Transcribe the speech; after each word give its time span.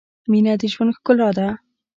•مینه 0.31 0.53
د 0.61 0.63
ژوند 0.73 0.95
ښکلا 0.97 1.29
ده. 1.37 1.47